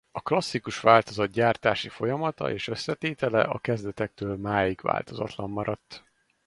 [0.11, 6.03] A klasszikus változat gyártási folyamata és összetétele a kezdetektől máig változatlan maradt.